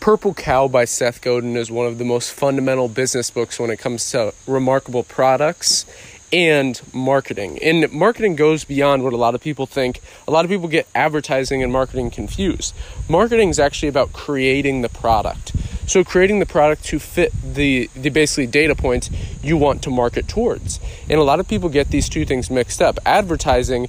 [0.00, 3.78] Purple Cow by Seth Godin is one of the most fundamental business books when it
[3.78, 5.84] comes to remarkable products
[6.32, 7.58] and marketing.
[7.62, 10.00] And marketing goes beyond what a lot of people think.
[10.26, 12.74] A lot of people get advertising and marketing confused.
[13.08, 15.52] Marketing is actually about creating the product.
[15.88, 19.10] So creating the product to fit the the basically data points
[19.42, 20.80] you want to market towards.
[21.08, 22.98] And a lot of people get these two things mixed up.
[23.06, 23.88] Advertising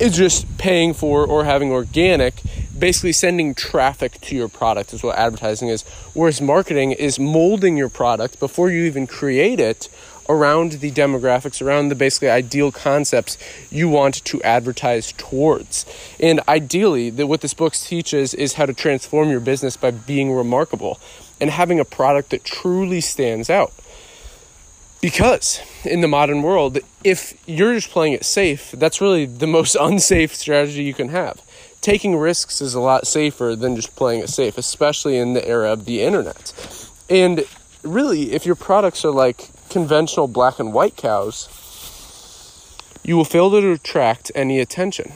[0.00, 2.42] is just paying for or having organic
[2.78, 5.82] basically sending traffic to your product is what advertising is
[6.14, 9.88] whereas marketing is molding your product before you even create it
[10.28, 13.38] around the demographics around the basically ideal concepts
[13.70, 15.86] you want to advertise towards
[16.20, 20.32] and ideally the, what this book teaches is how to transform your business by being
[20.32, 21.00] remarkable
[21.40, 23.72] and having a product that truly stands out
[25.00, 29.76] because in the modern world, if you're just playing it safe, that's really the most
[29.80, 31.40] unsafe strategy you can have.
[31.80, 35.72] Taking risks is a lot safer than just playing it safe, especially in the era
[35.72, 36.52] of the internet.
[37.08, 37.44] And
[37.82, 41.48] really, if your products are like conventional black and white cows,
[43.04, 45.12] you will fail to attract any attention.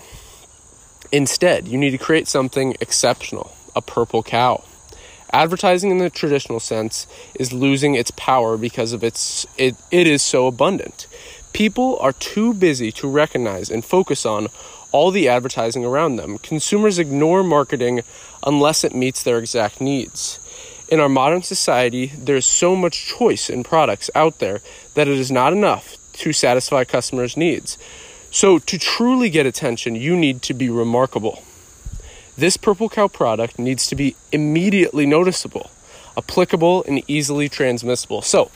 [1.11, 4.63] Instead, you need to create something exceptional a purple cow.
[5.33, 10.23] Advertising in the traditional sense is losing its power because of its it, it is
[10.23, 11.07] so abundant.
[11.53, 14.49] People are too busy to recognize and focus on
[14.91, 16.39] all the advertising around them.
[16.39, 18.03] Consumers ignore marketing
[18.45, 20.39] unless it meets their exact needs.
[20.89, 24.61] In our modern society, there's so much choice in products out there
[24.95, 27.79] that it is not enough to satisfy customers' needs.
[28.31, 31.43] So, to truly get attention, you need to be remarkable.
[32.37, 35.71] This Purple Cow product needs to be immediately noticeable,
[36.17, 38.23] applicable, and easily transmissible.
[38.23, 38.51] So,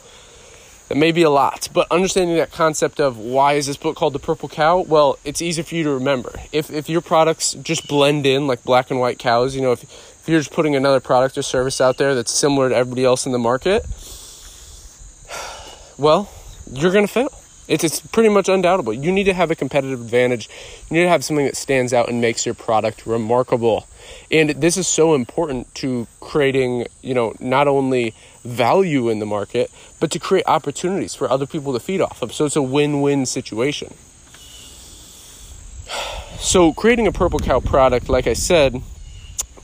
[0.87, 4.13] that may be a lot, but understanding that concept of why is this book called
[4.13, 4.79] The Purple Cow?
[4.79, 6.39] Well, it's easy for you to remember.
[6.51, 9.83] If, if your products just blend in like black and white cows, you know, if,
[9.83, 13.25] if you're just putting another product or service out there that's similar to everybody else
[13.25, 13.85] in the market,
[15.97, 16.29] well,
[16.71, 17.29] you're going to fail.
[17.67, 18.93] It's, it's pretty much undoubtable.
[18.93, 20.49] You need to have a competitive advantage.
[20.89, 23.87] You need to have something that stands out and makes your product remarkable.
[24.31, 28.13] And this is so important to creating, you know, not only
[28.47, 29.69] value in the market,
[29.99, 32.33] but to create opportunities for other people to feed off of.
[32.33, 33.93] So it's a win-win situation.
[36.39, 38.83] So creating a purple cow product, like I said,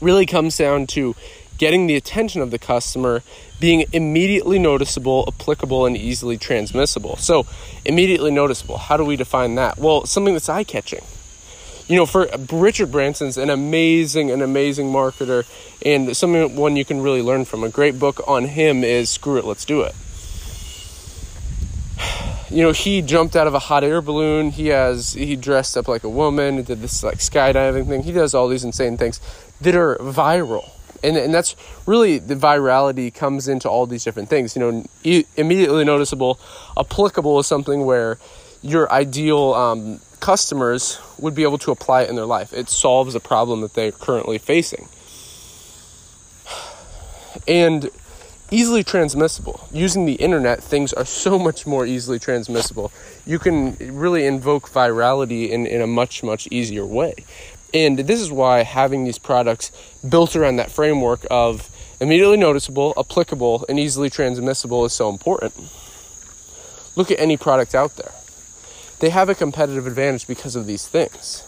[0.00, 1.14] really comes down to
[1.56, 3.22] getting the attention of the customer,
[3.60, 7.16] being immediately noticeable, applicable, and easily transmissible.
[7.16, 7.46] So,
[7.84, 9.78] immediately noticeable, how do we define that?
[9.78, 11.04] Well, something that's eye catching.
[11.86, 15.44] You know, for Richard Branson's an amazing, an amazing marketer,
[15.84, 17.62] and something one you can really learn from.
[17.62, 19.94] A great book on him is Screw It, Let's Do It.
[22.50, 24.50] You know, he jumped out of a hot air balloon.
[24.50, 28.02] He has he dressed up like a woman, did this like skydiving thing.
[28.02, 29.20] He does all these insane things
[29.60, 30.70] that are viral
[31.04, 31.54] and and that's
[31.86, 34.56] really the virality comes into all these different things.
[34.56, 34.60] You
[35.04, 36.40] know, immediately noticeable,
[36.78, 38.18] applicable is something where
[38.62, 42.52] your ideal um, customers would be able to apply it in their life.
[42.52, 44.88] It solves a problem that they're currently facing,
[47.48, 47.88] and
[48.50, 49.66] easily transmissible.
[49.72, 52.92] Using the internet, things are so much more easily transmissible.
[53.24, 57.14] You can really invoke virality in, in a much, much easier way.
[57.72, 59.72] And this is why having these products
[60.06, 61.70] built around that framework of
[62.00, 65.54] immediately noticeable, applicable, and easily transmissible is so important.
[66.96, 68.12] Look at any product out there.
[69.04, 71.44] They have a competitive advantage because of these things.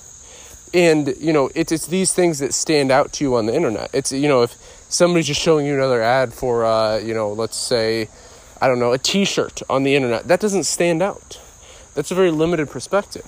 [0.75, 3.89] And, you know, it's, it's these things that stand out to you on the internet.
[3.95, 4.53] It's, you know, if
[4.91, 8.11] somebody's just showing you another ad for, uh, you know, let's say,
[8.61, 11.41] I don't know, a t shirt on the internet, that doesn't stand out.
[11.95, 13.25] That's a very limited perspective.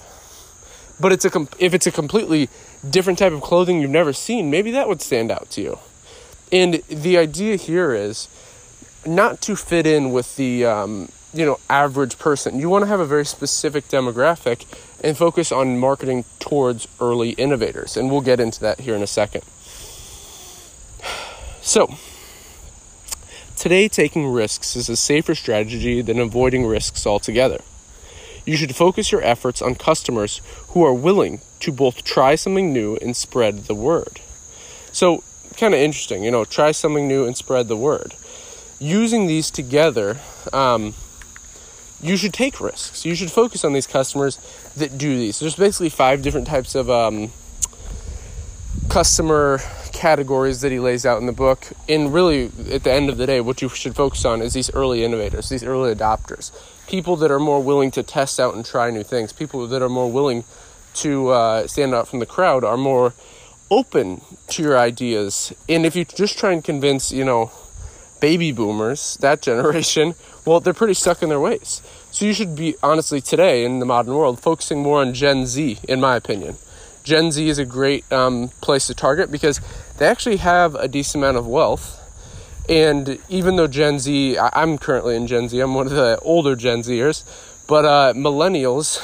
[1.00, 2.50] But it's a if it's a completely
[2.86, 5.78] different type of clothing you've never seen, maybe that would stand out to you.
[6.52, 8.28] And the idea here is
[9.06, 12.58] not to fit in with the um, you know average person.
[12.58, 14.64] You want to have a very specific demographic
[15.02, 17.96] and focus on marketing towards early innovators.
[17.96, 19.42] And we'll get into that here in a second.
[21.60, 21.96] So,
[23.56, 27.58] today taking risks is a safer strategy than avoiding risks altogether.
[28.46, 32.96] You should focus your efforts on customers who are willing to both try something new
[33.02, 34.20] and spread the word.
[34.92, 35.22] So,
[35.58, 38.14] kind of interesting, you know, try something new and spread the word.
[38.78, 40.16] Using these together,
[40.54, 40.94] um,
[42.00, 43.04] you should take risks.
[43.04, 44.36] You should focus on these customers
[44.76, 45.40] that do these.
[45.40, 47.32] There's basically five different types of um,
[48.88, 49.60] customer
[49.92, 51.66] categories that he lays out in the book.
[51.88, 54.72] And really, at the end of the day, what you should focus on is these
[54.74, 56.52] early innovators, these early adopters,
[56.86, 59.88] people that are more willing to test out and try new things, people that are
[59.88, 60.44] more willing
[60.94, 63.12] to uh, stand out from the crowd are more
[63.70, 65.52] open to your ideas.
[65.68, 67.50] And if you just try and convince, you know,
[68.20, 71.82] baby boomers, that generation, well, they're pretty stuck in their ways.
[72.10, 75.78] So you should be, honestly, today in the modern world, focusing more on Gen Z,
[75.88, 76.56] in my opinion.
[77.04, 79.60] Gen Z is a great um, place to target because
[79.98, 81.94] they actually have a decent amount of wealth.
[82.68, 86.54] And even though Gen Z, I'm currently in Gen Z, I'm one of the older
[86.54, 87.24] Gen Zers,
[87.66, 89.00] but uh, millennials,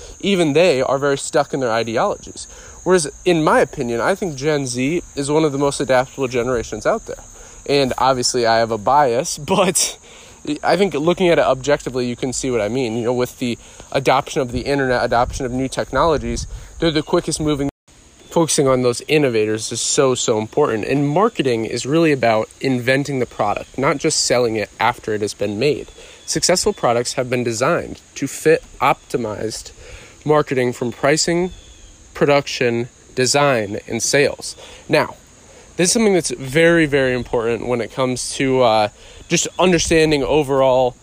[0.20, 2.46] even they are very stuck in their ideologies.
[2.84, 6.86] Whereas, in my opinion, I think Gen Z is one of the most adaptable generations
[6.86, 7.22] out there.
[7.70, 9.96] And obviously, I have a bias, but
[10.62, 12.96] I think looking at it objectively, you can see what I mean.
[12.96, 13.56] You know, with the
[13.92, 16.48] adoption of the internet, adoption of new technologies,
[16.80, 17.70] they're the quickest moving.
[18.30, 20.84] Focusing on those innovators is so, so important.
[20.84, 25.34] And marketing is really about inventing the product, not just selling it after it has
[25.34, 25.88] been made.
[26.26, 29.72] Successful products have been designed to fit optimized
[30.24, 31.50] marketing from pricing,
[32.14, 34.54] production, design, and sales.
[34.88, 35.16] Now,
[35.80, 38.88] this is something that's very, very important when it comes to uh,
[39.28, 40.94] just understanding overall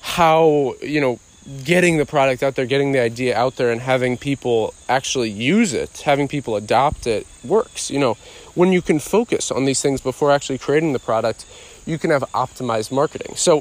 [0.00, 1.20] how, you know,
[1.62, 5.74] getting the product out there, getting the idea out there, and having people actually use
[5.74, 7.90] it, having people adopt it works.
[7.90, 8.14] You know,
[8.54, 11.44] when you can focus on these things before actually creating the product,
[11.84, 13.36] you can have optimized marketing.
[13.36, 13.60] So,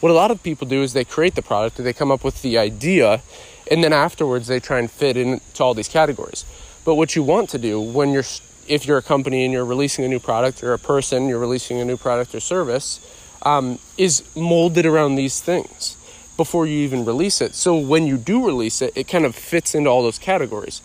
[0.00, 2.42] what a lot of people do is they create the product, they come up with
[2.42, 3.22] the idea,
[3.70, 6.44] and then afterwards they try and fit into all these categories.
[6.84, 8.26] But what you want to do when you're
[8.68, 11.80] if you're a company and you're releasing a new product or a person, you're releasing
[11.80, 13.00] a new product or service,
[13.42, 15.96] um, is molded around these things
[16.36, 17.54] before you even release it.
[17.54, 20.82] So when you do release it, it kind of fits into all those categories.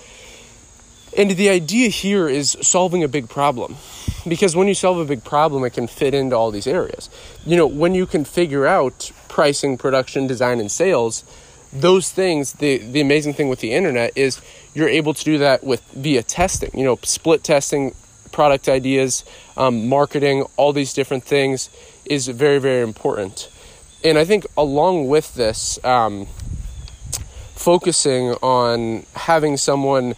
[1.17, 3.77] And the idea here is solving a big problem.
[4.27, 7.09] Because when you solve a big problem, it can fit into all these areas.
[7.45, 11.23] You know, when you can figure out pricing, production, design, and sales,
[11.71, 14.41] those things, the, the amazing thing with the internet is
[14.73, 17.93] you're able to do that with via testing, you know, split testing,
[18.31, 19.23] product ideas,
[19.57, 21.69] um, marketing, all these different things
[22.05, 23.49] is very, very important.
[24.03, 26.27] And I think along with this, um,
[27.55, 30.15] focusing on having someone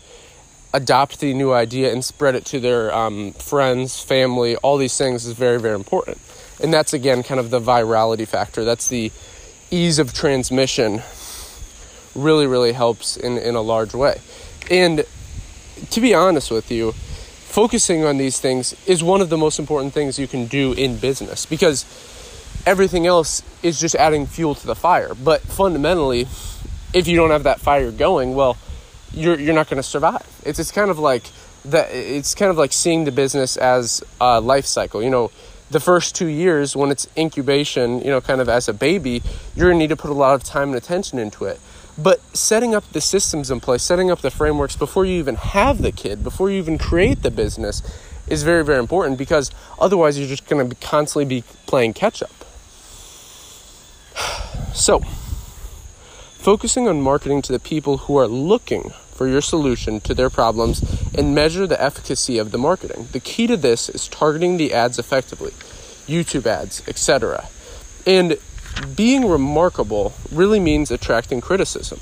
[0.73, 5.25] adopt the new idea and spread it to their um, friends, family, all these things
[5.25, 6.17] is very, very important.
[6.61, 8.63] And that's again kind of the virality factor.
[8.63, 9.11] That's the
[9.71, 11.01] ease of transmission
[12.15, 14.19] really, really helps in, in a large way.
[14.69, 15.05] And
[15.89, 19.93] to be honest with you, focusing on these things is one of the most important
[19.93, 21.85] things you can do in business because
[22.65, 25.13] everything else is just adding fuel to the fire.
[25.13, 26.27] But fundamentally,
[26.93, 28.57] if you don't have that fire going, well,
[29.13, 30.25] you're you're not going to survive.
[30.45, 31.23] It's it's kind of like
[31.65, 31.89] that.
[31.91, 35.03] It's kind of like seeing the business as a life cycle.
[35.03, 35.31] You know,
[35.69, 39.21] the first two years when it's incubation, you know, kind of as a baby,
[39.55, 41.59] you're to need to put a lot of time and attention into it.
[41.97, 45.81] But setting up the systems in place, setting up the frameworks before you even have
[45.81, 47.81] the kid, before you even create the business,
[48.27, 52.31] is very, very important because otherwise you're just going to constantly be playing catch up.
[54.73, 55.01] So,
[56.39, 60.81] focusing on marketing to the people who are looking for your solution to their problems
[61.13, 63.09] and measure the efficacy of the marketing.
[63.11, 65.51] The key to this is targeting the ads effectively,
[66.07, 67.49] YouTube ads, etc.
[68.07, 68.37] And
[68.95, 71.99] being remarkable really means attracting criticism.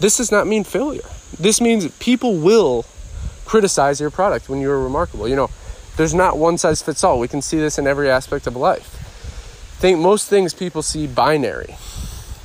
[0.00, 1.08] This does not mean failure.
[1.38, 2.84] This means people will
[3.44, 5.28] criticize your product when you're remarkable.
[5.28, 5.50] You know,
[5.96, 7.18] there's not one size fits all.
[7.18, 8.96] We can see this in every aspect of life.
[9.80, 11.76] think most things people see binary.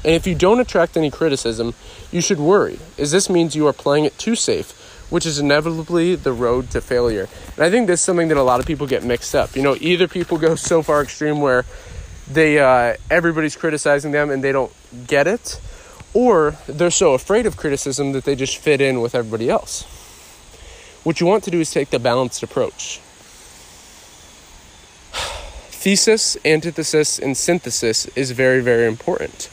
[0.03, 1.74] And if you don't attract any criticism,
[2.12, 4.72] you should worry, as this means you are playing it too safe,
[5.10, 7.27] which is inevitably the road to failure.
[7.55, 9.55] And I think this is something that a lot of people get mixed up.
[9.55, 11.65] You know, either people go so far extreme where
[12.29, 14.72] they uh, everybody's criticizing them and they don't
[15.08, 15.60] get it,
[16.13, 19.84] or they're so afraid of criticism that they just fit in with everybody else.
[21.03, 23.00] What you want to do is take the balanced approach.
[25.70, 29.50] Thesis, antithesis, and synthesis is very, very important.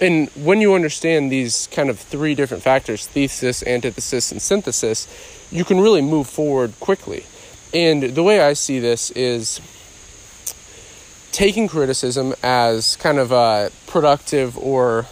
[0.00, 5.06] And when you understand these kind of three different factors thesis, antithesis, and synthesis
[5.52, 7.24] you can really move forward quickly.
[7.74, 9.60] And the way I see this is
[11.32, 15.06] taking criticism as kind of uh, productive or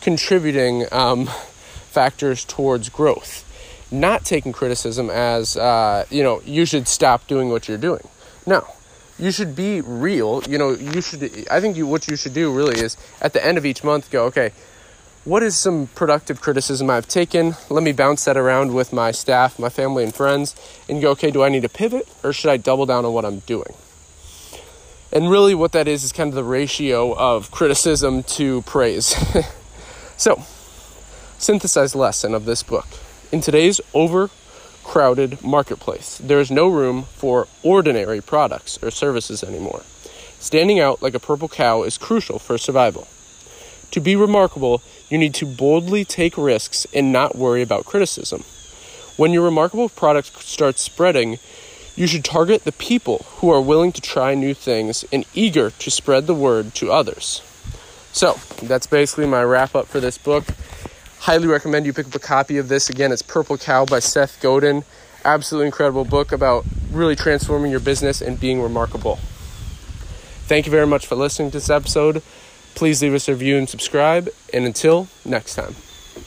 [0.00, 3.48] contributing um, factors towards growth,
[3.90, 8.06] not taking criticism as, uh, you know, you should stop doing what you're doing.
[8.44, 8.66] No,
[9.18, 10.42] you should be real.
[10.48, 13.44] You know, you should, I think you, what you should do really is at the
[13.44, 14.52] end of each month go, okay,
[15.24, 17.54] what is some productive criticism I've taken?
[17.70, 20.56] Let me bounce that around with my staff, my family, and friends,
[20.88, 23.24] and go, okay, do I need to pivot or should I double down on what
[23.24, 23.72] I'm doing?
[25.12, 29.14] And really, what that is is kind of the ratio of criticism to praise.
[30.16, 30.42] so,
[31.36, 32.86] synthesized lesson of this book.
[33.30, 36.16] In today's overcrowded marketplace.
[36.16, 39.82] There is no room for ordinary products or services anymore.
[40.38, 43.06] Standing out like a purple cow is crucial for survival.
[43.90, 48.44] To be remarkable, you need to boldly take risks and not worry about criticism.
[49.18, 51.38] When your remarkable product starts spreading,
[51.94, 55.90] you should target the people who are willing to try new things and eager to
[55.90, 57.42] spread the word to others.
[58.12, 60.44] So, that's basically my wrap up for this book.
[61.20, 62.90] Highly recommend you pick up a copy of this.
[62.90, 64.84] Again, it's Purple Cow by Seth Godin.
[65.24, 69.16] Absolutely incredible book about really transforming your business and being remarkable.
[70.46, 72.22] Thank you very much for listening to this episode.
[72.74, 74.28] Please leave us a review and subscribe.
[74.52, 75.76] And until next time.